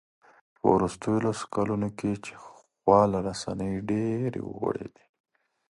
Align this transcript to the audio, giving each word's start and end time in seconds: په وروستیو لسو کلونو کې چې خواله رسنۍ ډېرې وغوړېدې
په 0.55 0.63
وروستیو 0.75 1.23
لسو 1.25 1.45
کلونو 1.55 1.89
کې 1.97 2.11
چې 2.25 2.33
خواله 2.43 3.19
رسنۍ 3.27 3.73
ډېرې 3.89 4.41
وغوړېدې 4.43 5.05